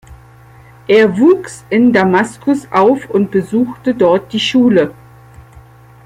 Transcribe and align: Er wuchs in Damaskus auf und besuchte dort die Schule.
Er 0.87 1.15
wuchs 1.19 1.63
in 1.69 1.93
Damaskus 1.93 2.67
auf 2.71 3.07
und 3.11 3.29
besuchte 3.29 3.93
dort 3.93 4.33
die 4.33 4.39
Schule. 4.39 4.95